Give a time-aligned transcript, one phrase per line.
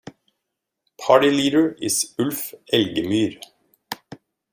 [0.99, 3.39] Party leader is Ulf Elgemyr.